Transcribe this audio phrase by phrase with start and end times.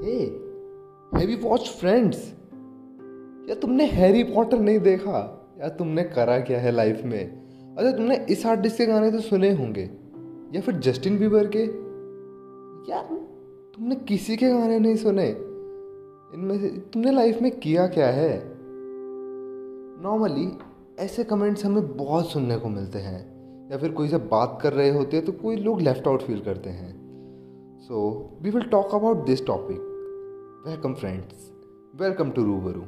[0.00, 2.34] Have you watch friends
[3.48, 5.48] या तुमने Harry Potter नहीं देखा?
[5.62, 7.26] या तुमने करा क्या है लाइफ में?
[7.78, 9.90] अच्छा तुमने इस आर्टिस्ट के गाने तो सुने होंगे।
[10.54, 11.62] या फिर जस्टिन बीबर के?
[12.92, 13.04] यार,
[13.76, 15.28] तुमने किसी के गाने नहीं सुने?
[16.34, 18.42] इनमें से तुमने लाइफ में किया क्या है?
[20.02, 20.58] नॉर्मली
[20.98, 23.40] ऐसे कमेंट्स हमें बहुत सुनने को मिलते हैं।
[23.72, 26.40] या फिर कोई से बात कर रहे होते हैं तो कोई लोग लेफ़्ट आउट फील
[26.40, 27.00] करते हैं।
[27.80, 29.89] So we will talk about this topic
[30.66, 31.52] welcome friends
[32.00, 32.80] welcome to Rubaru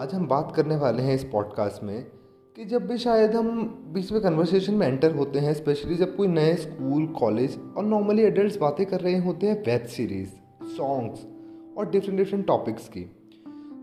[0.00, 2.06] आज हम बात करने वाले हैं इस पॉडकास्ट में
[2.56, 3.60] कि जब भी शायद हम
[3.94, 8.22] बीच में कन्वर्सेशन में एंटर होते हैं स्पेशली जब कोई नए स्कूल कॉलेज और नॉर्मली
[8.22, 10.28] एडल्ट बातें कर रहे होते हैं वेब सीरीज़
[10.62, 11.26] सॉन्ग्स
[11.78, 13.00] और डिफरेंट डिफरेंट टॉपिक्स की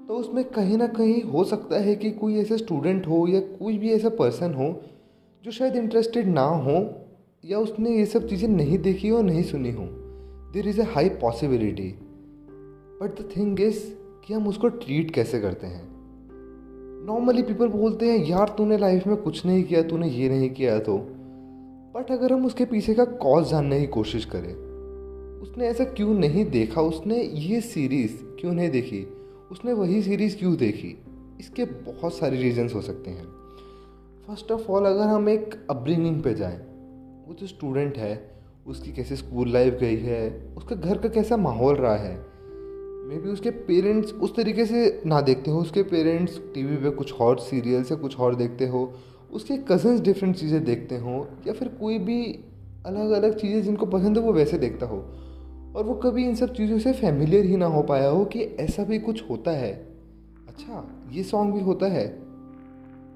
[0.07, 3.77] तो उसमें कहीं ना कहीं हो सकता है कि कोई ऐसा स्टूडेंट हो या कोई
[3.77, 4.82] भी ऐसा पर्सन हो
[5.43, 6.93] जो शायद इंटरेस्टेड ना हो
[7.46, 9.85] या उसने ये सब चीज़ें नहीं देखी हो नहीं सुनी हो.
[10.54, 11.96] There is a high possibility
[13.01, 13.84] but the thing is
[14.27, 15.90] कि हम उसको ट्रीट कैसे करते हैं?
[17.05, 20.79] नॉर्मली पीपल बोलते हैं, यार, तूने लाइफ में कुछ नहीं किया, तूने ये नहीं किया
[20.79, 20.98] तो।
[21.96, 24.55] बट अगर हम उसके पीछे का कॉज जानने की कोशिश करें,
[25.41, 26.82] उसने ऐसा क्यों नहीं देखा?
[26.82, 29.07] उसने ये सीरीज़ क्यों नहीं देखी?
[29.52, 30.99] उसने वही सीरीज़ क्यों देखी?
[31.40, 33.26] इसके बहुत सारे रीजंस हो सकते हैं।
[34.27, 36.59] फ़र्स्ट ऑफ़ ऑल अगर हम एक अपब्रिंगिंग पे जाएँ,
[37.27, 38.32] वो जो स्टूडेंट है,
[38.68, 42.34] उसकी कैसे स्कूल लाइफ गई है, उसका घर का कैसा माहौल रहा है
[43.05, 47.13] मे बी उसके पेरेंट्स उस तरीके से ना देखते हो। उसके पेरेंट्स टीवी पे कुछ
[47.13, 48.93] और सीरियल्स या कुछ और देखते हो।
[49.31, 52.39] उसके कज़न्स डिफरेंट चीज़ें देखते हो या फिर कोई भी
[52.85, 54.97] अलग अलग चीज़ें जिनको पसंद है, वो वैसे देखता हो।
[55.75, 58.84] और वो कभी इन सब चीज़ों से फैमिलियर ही ना हो पाया हो कि ऐसा
[58.84, 59.73] भी कुछ होता है।
[60.47, 62.07] अच्छा ये सॉन्ग भी होता है।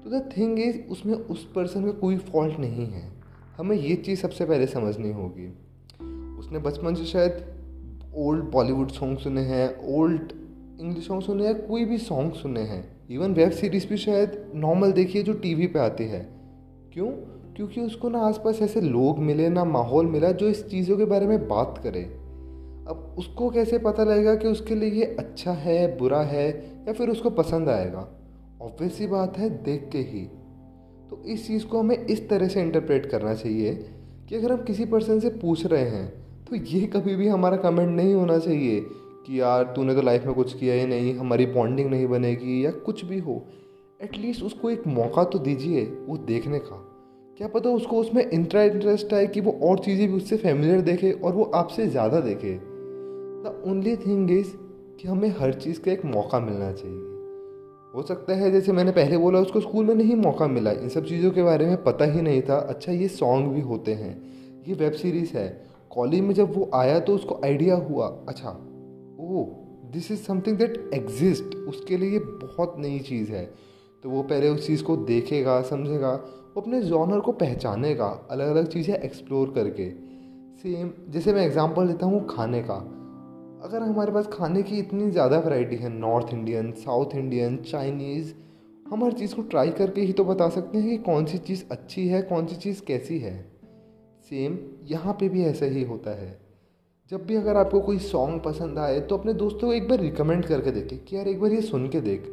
[0.04, 3.12] तो द थिंग इज़ उसमें उस पर्सन का कोई फॉल्ट नहीं है।
[3.56, 5.48] हमें ये चीज़ सबसे पहले समझनी होगी।
[6.38, 7.59] उसने बचपन से शायद
[8.14, 10.32] ओल्ड बॉलीवुड सॉन्ग सुने हैं, ओल्ड
[10.80, 14.92] इंग्लिश सॉन्ग सुने हैं, कोई भी सॉन्ग सुने हैं। इवन वेब सीरीज़ भी शायद नॉर्मल
[14.92, 16.28] देखिए जो टीवी पे आती है।
[16.92, 17.06] क्यों?
[17.56, 21.26] क्योंकि उसको ना आसपास ऐसे लोग मिले, ना माहौल मिला जो इस चीज़ों के बारे
[21.26, 22.02] में बात करे।
[22.88, 27.08] अब उसको कैसे पता लगेगा कि उसके लिए ये अच्छा है, बुरा है, या फिर
[27.08, 28.08] उसको पसंद आएगा?
[28.62, 30.30] ऑब्वियस सी बात है, देख के ही।
[31.10, 33.90] तो इस चीज़ को हमें इस तरह से इंटरप्रेट करना चाहिए
[34.28, 37.96] कि अगर हम किसी पर्सन से पूछ रहे हैं तो ये कभी भी हमारा कमेंट
[37.96, 38.80] नहीं होना चाहिए
[39.26, 42.70] कि यार तूने तो लाइफ में कुछ किया ही नहीं, हमारी बॉन्डिंग नहीं बनेगी या
[42.70, 43.46] कुछ भी हो।
[44.02, 46.86] एटलीस्ट उसको एक मौका तो दीजिए, वो देखने का।
[47.38, 51.12] क्या पता उसको उसमें इंट्रा इंटरेस्ट आए कि वो और चीज़ें भी उससे फेमिलियर देखे
[51.12, 54.52] और वो आपसे ज़्यादा देखे। द ओनली थिंग इज़
[55.00, 56.98] कि हमें हर चीज़ का एक मौका मिलना चाहिए।
[57.94, 61.04] हो सकता है जैसे मैंने पहले बोला, उसको स्कूल में नहीं मौका मिला। इन सब
[61.04, 64.22] चीज़ों के बारे में पता ही नहीं था। अच्छा ये सॉन्ग भी होते हैं।
[64.68, 68.50] ये वेब सीरीज़ है। कॉलेज में जब वो आया तो उसको आइडिया हुआ अच्छा
[69.20, 69.44] ओ
[69.92, 73.44] this is something that exist उसके लिए बहुत नई चीज़ है।
[74.04, 76.12] तो वो पहले उस चीज़ को देखेगा, समझेगा
[76.54, 79.88] वो अपने जॉनर को पहचानेगा अलग अलग चीज़ें एक्सप्लोर करके।
[80.58, 82.74] सेम जैसे मैं एग्जांपल लेता हूँ खाने का।
[83.64, 88.32] अगर हमारे पास खाने की इतनी ज़्यादा वैरायटी है North Indian South Indian Chinese
[88.90, 91.64] हम हर चीज़ को ट्राई करके ही तो बता सकते हैं कि कौन सी चीज़
[91.70, 93.34] अच्छी है, कौन सी चीज़ कैसी है।
[94.30, 96.38] सेम यहाँ पे भी ऐसा ही होता है।
[97.10, 100.44] जब भी अगर आपको कोई सॉन्ग पसंद आए तो अपने दोस्तों को एक बार रिकमेंड
[100.44, 102.28] करके देखें कि यार एक बार ये सुन के देख।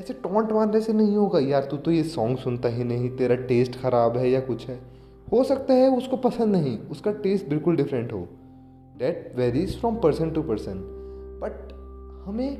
[0.00, 3.34] ऐसे टोंट मारने से नहीं होगा, यार तू तो ये सॉन्ग सुनता ही नहीं, तेरा
[3.34, 4.78] टेस्ट ख़राब है या कुछ है।
[5.32, 8.26] हो सकता है उसको पसंद नहीं, उसका टेस्ट बिल्कुल डिफरेंट हो।
[8.98, 10.84] That varies from person to person
[11.42, 11.72] but
[12.26, 12.50] हमें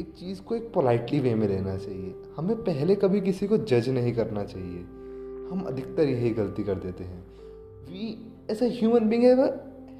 [0.00, 3.88] एक चीज़ को एक पोलाइटली वे में लेना चाहिए। हमें पहले कभी किसी को जज
[3.88, 4.78] नहीं करना चाहिए।
[5.50, 7.26] हम अधिकतर यही गलती कर देते हैं।
[7.88, 9.24] We as human being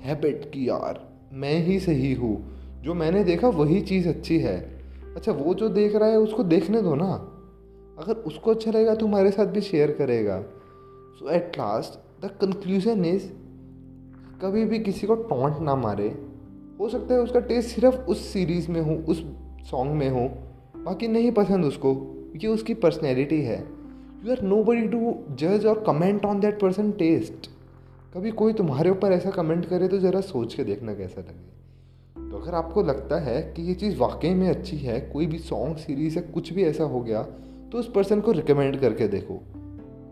[0.01, 4.83] habit कि यार, मैं ही सही हूँ। जो मैंने देखा, वही चीज़ अच्छी है।
[5.17, 7.35] अच्छा वो जो देख रहा है, उसको देखने दो ना।
[7.99, 10.43] अगर उसको अच्छा लगेगा तो हमारे साथ भी शेयर करेगा।
[11.19, 13.29] So at last the conclusion is
[14.43, 16.25] कभी भी किसी को टॉन्ट ना मारे।
[16.81, 19.27] हो सकता है उसका टेस्ट सिर्फ़ उस सीरीज़ में हो, उस
[19.71, 20.29] सॉन्ग में हो।
[20.85, 23.59] बाकी नहीं पसंद उसको। ये उसकी पर्सनैलिटी है।
[24.25, 27.51] You are nobody to जज और comment on that person taste
[28.15, 32.37] कभी कोई तुम्हारे ऊपर ऐसा कमेंट करे तो ज़रा सोच के देखना कैसा लगे। तो
[32.37, 36.19] अगर आपको लगता है कि ये चीज़ वाकई में अच्छी है कोई भी सॉन्ग सीरीज़
[36.19, 37.23] या कुछ भी ऐसा हो गया
[37.73, 39.41] तो उस पर्सन को रिकमेंड करके देखो।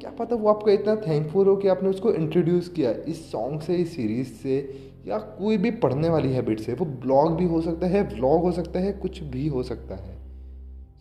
[0.00, 3.76] क्या पता वो आपका इतना थैंकफुल हो कि आपने उसको इंट्रोड्यूस किया इस सॉन्ग से
[3.76, 4.58] इस सीरीज़ से
[5.06, 8.52] या कोई भी पढ़ने वाली हैबिट से। वो ब्लॉग भी हो सकता है व्लॉग हो
[8.52, 10.16] सकता है कुछ भी हो सकता है।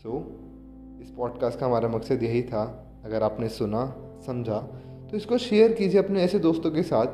[0.03, 3.95] सो so, इस पॉडकास्ट का हमारा मकसद यही था। अगर आपने सुना
[4.25, 4.67] समझा
[5.11, 7.05] तो इसको शेयर कीजिए अपने ऐसे दोस्तों के साथ,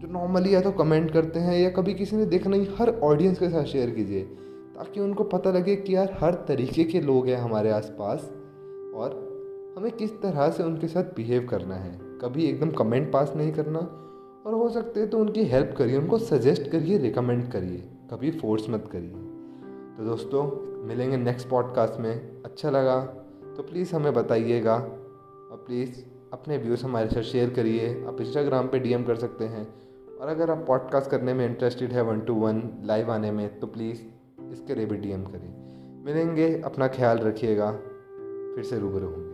[0.00, 3.38] जो नॉर्मली या तो कमेंट करते हैं या कभी किसी ने देखा नहीं, हर ऑडियंस
[3.38, 4.22] के साथ शेयर कीजिए,
[4.74, 8.30] ताकि उनको पता लगे कि यार हर तरीके के लोग हैं हमारे आसपास,
[8.94, 9.22] और
[9.76, 13.78] हमें किस तरह से उनके साथ बिहेव करना है। कभी एकदम कमेंट पास नहीं करना,
[14.46, 18.68] और हो सकते है तो उनकी हेल्प करिए, उनको सजेस्ट करिए रिकमेंड करिए, कभी फोर्स
[18.70, 19.10] मत करिए।
[19.96, 20.42] तो दोस्तों,
[20.86, 23.00] मिलेंगे नेक्स्ट पॉडकास्ट में। अच्छा लगा
[23.56, 26.02] तो प्लीज़ हमें बताइएगा, और प्लीज़
[26.34, 29.74] अपने व्यूज़ हमारे साथ शेयर करिए। आप इंस्टाग्राम पे डीएम कर सकते हैं।
[30.20, 33.66] और अगर आप पॉडकास्ट करने में इंटरेस्टेड है वन टू वन लाइव आने में तो
[33.66, 34.02] प्लीज़
[34.52, 35.54] इसके लिए भी डीएम करें
[36.04, 37.72] मिलेंगे। अपना ख्याल रखिएगा।
[38.54, 39.33] फिर से रूबरू होंगे।